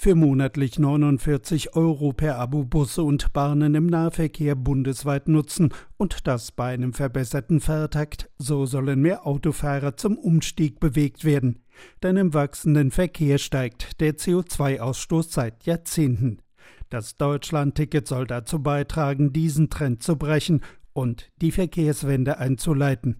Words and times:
Für 0.00 0.14
monatlich 0.14 0.78
49 0.78 1.74
Euro 1.74 2.12
per 2.12 2.38
Abo 2.38 2.62
Busse 2.62 3.02
und 3.02 3.32
Bahnen 3.32 3.74
im 3.74 3.86
Nahverkehr 3.86 4.54
bundesweit 4.54 5.26
nutzen 5.26 5.74
und 5.96 6.28
das 6.28 6.52
bei 6.52 6.72
einem 6.72 6.92
verbesserten 6.92 7.60
Fahrtakt, 7.60 8.30
so 8.38 8.64
sollen 8.64 9.02
mehr 9.02 9.26
Autofahrer 9.26 9.96
zum 9.96 10.16
Umstieg 10.16 10.78
bewegt 10.78 11.24
werden. 11.24 11.64
Denn 12.00 12.16
im 12.16 12.32
wachsenden 12.32 12.92
Verkehr 12.92 13.38
steigt 13.38 14.00
der 14.00 14.16
CO2-Ausstoß 14.16 15.32
seit 15.32 15.64
Jahrzehnten. 15.64 16.42
Das 16.90 17.16
Deutschlandticket 17.16 18.06
soll 18.06 18.28
dazu 18.28 18.62
beitragen, 18.62 19.32
diesen 19.32 19.68
Trend 19.68 20.04
zu 20.04 20.14
brechen 20.14 20.60
und 20.92 21.28
die 21.40 21.50
Verkehrswende 21.50 22.38
einzuleiten. 22.38 23.16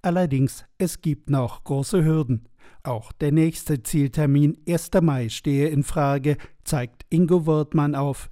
Allerdings, 0.00 0.64
es 0.78 1.00
gibt 1.00 1.28
noch 1.28 1.64
große 1.64 2.04
Hürden. 2.04 2.46
Auch 2.82 3.12
der 3.12 3.32
nächste 3.32 3.82
Zieltermin 3.82 4.56
1. 4.68 4.90
Mai 5.02 5.28
stehe 5.28 5.68
in 5.68 5.82
Frage, 5.82 6.36
zeigt 6.64 7.04
Ingo 7.10 7.46
Wortmann 7.46 7.94
auf. 7.94 8.30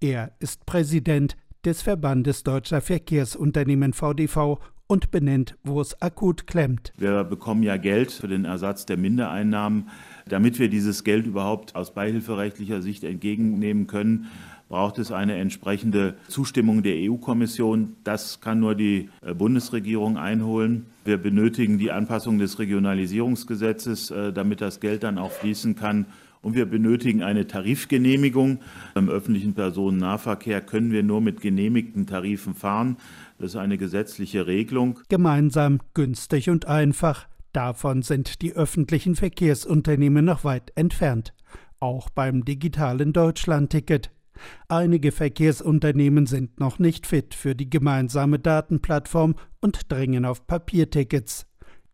Er 0.00 0.32
ist 0.38 0.64
Präsident 0.64 1.36
des 1.64 1.82
Verbandes 1.82 2.42
Deutscher 2.42 2.80
Verkehrsunternehmen 2.80 3.92
VDV 3.92 4.58
und 4.86 5.10
benennt, 5.10 5.56
wo 5.62 5.80
es 5.80 6.00
akut 6.02 6.46
klemmt. 6.46 6.92
Wir 6.96 7.22
bekommen 7.22 7.62
ja 7.62 7.76
Geld 7.76 8.10
für 8.10 8.26
den 8.26 8.44
Ersatz 8.44 8.86
der 8.86 8.96
Mindereinnahmen. 8.96 9.88
Damit 10.26 10.58
wir 10.58 10.68
dieses 10.68 11.04
Geld 11.04 11.26
überhaupt 11.26 11.76
aus 11.76 11.94
beihilferechtlicher 11.94 12.82
Sicht 12.82 13.04
entgegennehmen 13.04 13.86
können, 13.86 14.26
braucht 14.70 14.98
es 14.98 15.10
eine 15.10 15.34
entsprechende 15.34 16.14
Zustimmung 16.28 16.84
der 16.84 16.94
EU-Kommission. 16.96 17.96
Das 18.04 18.40
kann 18.40 18.60
nur 18.60 18.76
die 18.76 19.10
äh, 19.20 19.34
Bundesregierung 19.34 20.16
einholen. 20.16 20.86
Wir 21.04 21.18
benötigen 21.18 21.76
die 21.76 21.90
Anpassung 21.90 22.38
des 22.38 22.60
Regionalisierungsgesetzes, 22.60 24.12
äh, 24.12 24.32
damit 24.32 24.60
das 24.60 24.78
Geld 24.78 25.02
dann 25.02 25.18
auch 25.18 25.32
fließen 25.32 25.74
kann. 25.74 26.06
Und 26.40 26.54
wir 26.54 26.66
benötigen 26.66 27.22
eine 27.24 27.48
Tarifgenehmigung. 27.48 28.60
Im 28.94 29.08
öffentlichen 29.08 29.54
Personennahverkehr 29.54 30.60
können 30.60 30.92
wir 30.92 31.02
nur 31.02 31.20
mit 31.20 31.40
genehmigten 31.40 32.06
Tarifen 32.06 32.54
fahren. 32.54 32.96
Das 33.38 33.50
ist 33.50 33.56
eine 33.56 33.76
gesetzliche 33.76 34.46
Regelung. 34.46 35.00
Gemeinsam, 35.08 35.80
günstig 35.94 36.48
und 36.48 36.66
einfach. 36.66 37.26
Davon 37.52 38.02
sind 38.02 38.40
die 38.40 38.52
öffentlichen 38.52 39.16
Verkehrsunternehmen 39.16 40.24
noch 40.24 40.44
weit 40.44 40.70
entfernt. 40.76 41.34
Auch 41.80 42.08
beim 42.08 42.44
digitalen 42.44 43.12
Deutschlandticket 43.12 44.12
Einige 44.68 45.12
Verkehrsunternehmen 45.12 46.26
sind 46.26 46.60
noch 46.60 46.78
nicht 46.78 47.06
fit 47.06 47.34
für 47.34 47.54
die 47.54 47.70
gemeinsame 47.70 48.38
Datenplattform 48.38 49.34
und 49.60 49.90
dringen 49.90 50.24
auf 50.24 50.46
Papiertickets. 50.46 51.46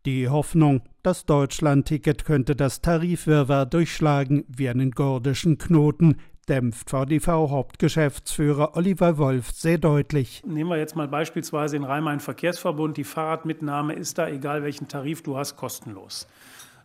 Die 0.06 0.28
Hoffnung, 0.28 0.82
das 1.02 1.24
Deutschlandticket 1.24 2.24
könnte 2.24 2.54
das 2.54 2.80
Tarifwirrwarr 2.80 3.66
durchschlagen 3.66 4.44
wie 4.48 4.68
einen 4.68 4.92
gordischen 4.92 5.58
Knoten, 5.58 6.18
dämpft 6.48 6.90
VDV-Hauptgeschäftsführer 6.90 8.76
Oliver 8.76 9.18
Wolf 9.18 9.50
sehr 9.50 9.78
deutlich. 9.78 10.42
Nehmen 10.46 10.70
wir 10.70 10.76
jetzt 10.76 10.94
mal 10.94 11.08
beispielsweise 11.08 11.76
den 11.76 11.84
Rhein-Main-Verkehrsverbund. 11.84 12.96
Die 12.96 13.04
Fahrradmitnahme 13.04 13.94
ist 13.94 14.18
da, 14.18 14.28
egal 14.28 14.62
welchen 14.62 14.86
Tarif 14.86 15.22
du 15.22 15.36
hast, 15.36 15.56
kostenlos. 15.56 16.28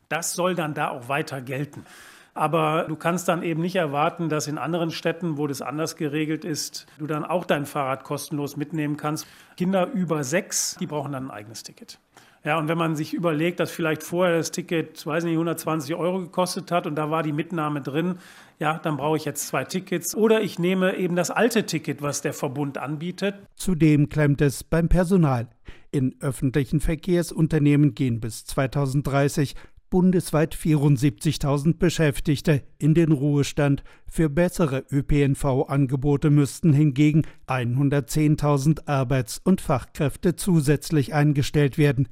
Das 0.09 0.33
soll 0.33 0.55
dann 0.55 0.73
da 0.73 0.89
auch 0.89 1.07
weiter 1.07 1.41
gelten. 1.41 1.85
Aber 2.33 2.85
du 2.87 2.95
kannst 2.95 3.27
dann 3.27 3.43
eben 3.43 3.61
nicht 3.61 3.75
erwarten, 3.75 4.29
dass 4.29 4.47
in 4.47 4.57
anderen 4.57 4.91
Städten, 4.91 5.37
wo 5.37 5.47
das 5.47 5.61
anders 5.61 5.95
geregelt 5.95 6.45
ist, 6.45 6.85
du 6.97 7.07
dann 7.07 7.25
auch 7.25 7.45
dein 7.45 7.65
Fahrrad 7.65 8.03
kostenlos 8.03 8.55
mitnehmen 8.55 8.95
kannst. 8.95 9.27
Kinder 9.57 9.91
über 9.91 10.23
sechs, 10.23 10.77
die 10.79 10.87
brauchen 10.87 11.11
dann 11.11 11.25
ein 11.25 11.31
eigenes 11.31 11.63
Ticket. 11.63 11.99
Ja, 12.43 12.57
und 12.57 12.67
wenn 12.67 12.77
man 12.77 12.95
sich 12.95 13.13
überlegt, 13.13 13.59
dass 13.59 13.69
vielleicht 13.69 14.01
vorher 14.01 14.37
das 14.37 14.49
Ticket, 14.49 15.05
weiß 15.05 15.25
nicht, 15.25 15.33
120 15.33 15.93
Euro 15.93 16.21
gekostet 16.21 16.71
hat 16.71 16.87
und 16.87 16.95
da 16.95 17.11
war 17.11 17.21
die 17.21 17.33
Mitnahme 17.33 17.81
drin, 17.81 18.15
ja, 18.57 18.79
dann 18.79 18.97
brauche 18.97 19.17
ich 19.17 19.25
jetzt 19.25 19.47
zwei 19.47 19.63
Tickets. 19.63 20.15
Oder 20.15 20.41
ich 20.41 20.57
nehme 20.57 20.95
eben 20.95 21.15
das 21.15 21.29
alte 21.29 21.67
Ticket, 21.67 22.01
was 22.01 22.21
der 22.21 22.33
Verbund 22.33 22.79
anbietet. 22.79 23.35
Zudem 23.55 24.09
klemmt 24.09 24.41
es 24.41 24.63
beim 24.63 24.89
Personal. 24.89 25.49
In 25.91 26.15
öffentlichen 26.19 26.79
Verkehrsunternehmen 26.79 27.93
gehen 27.93 28.21
bis 28.21 28.45
2030 28.45 29.55
bundesweit 29.91 30.55
74.000 30.55 31.77
Beschäftigte 31.77 32.63
in 32.79 32.95
den 32.95 33.11
Ruhestand. 33.11 33.83
Für 34.07 34.29
bessere 34.29 34.85
ÖPNV-Angebote 34.89 36.31
müssten 36.31 36.73
hingegen 36.73 37.23
110.000 37.47 38.87
Arbeits- 38.87 39.39
und 39.43 39.61
Fachkräfte 39.61 40.35
zusätzlich 40.35 41.13
eingestellt 41.13 41.77
werden. 41.77 42.07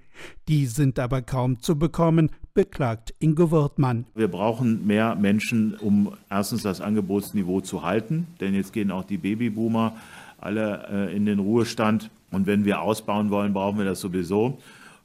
Die 0.48 0.68
sind 0.68 1.00
aber 1.00 1.24
kaum 1.24 1.62
zu 1.62 1.80
bekommen, 1.80 2.30
beklagt 2.54 3.16
Ingo 3.20 3.50
Wirtmann. 3.50 4.06
Wir 4.14 4.28
brauchen 4.28 4.86
mehr 4.86 5.16
Menschen, 5.16 5.76
um 5.76 6.12
erstens 6.30 6.64
das 6.64 6.82
Angebotsniveau 6.82 7.62
zu 7.62 7.84
halten, 7.84 8.28
denn 8.42 8.54
jetzt 8.54 8.74
gehen 8.74 8.92
auch 8.92 9.06
die 9.06 9.18
Babyboomer 9.18 9.96
alle 10.38 10.86
äh, 10.92 11.16
in 11.16 11.26
den 11.26 11.40
Ruhestand. 11.40 12.10
Und 12.32 12.46
wenn 12.46 12.66
wir 12.66 12.82
ausbauen 12.82 13.30
wollen, 13.30 13.54
brauchen 13.54 13.78
wir 13.78 13.86
das 13.86 14.02
sowieso. 14.02 14.60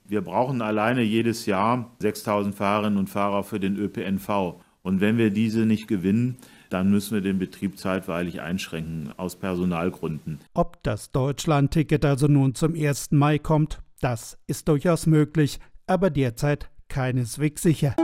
Wir 0.07 0.21
brauchen 0.21 0.61
alleine 0.61 1.01
jedes 1.01 1.47
Jahr 1.47 1.91
6000 2.01 2.55
Fahrerinnen 2.55 2.99
und 2.99 3.09
Fahrer 3.09 3.43
für 3.43 3.59
den 3.59 3.77
ÖPNV. 3.77 4.61
Und 4.83 5.01
wenn 5.01 5.17
wir 5.17 5.31
diese 5.31 5.61
nicht 5.61 5.89
gewinnen, 5.89 6.37
dann 6.69 6.91
müssen 6.91 7.15
wir 7.15 7.23
den 7.23 7.39
Betrieb 7.39 7.79
zeitweilig 7.79 8.43
einschränken, 8.43 9.15
aus 9.17 9.37
Personalgründen. 9.37 10.41
Ob 10.53 10.83
das 10.83 11.11
Deutschlandticket 11.11 12.05
also 12.05 12.27
nun 12.27 12.55
zum 12.55 12.75
1. 12.75 13.13
Mai 13.13 13.39
kommt, 13.39 13.79
das 14.03 14.37
ist 14.47 14.69
durchaus 14.69 15.07
möglich, 15.07 15.59
aber 15.87 16.11
derzeit 16.11 16.69
keineswegs 16.89 17.63
sicher. 17.63 17.97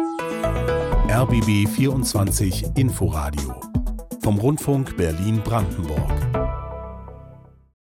RBB 1.11 1.69
24 1.69 2.77
Inforadio 2.77 3.61
vom 4.23 4.39
Rundfunk 4.39 4.97
Berlin-Brandenburg. 4.97 6.40